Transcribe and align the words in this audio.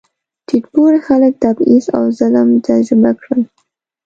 ټیټ 0.47 0.63
پوړي 0.73 0.99
خلک 1.07 1.33
تبعیض 1.43 1.85
او 1.97 2.03
ظلم 2.17 2.49
تجربه 2.67 3.11
کړل. 3.21 3.41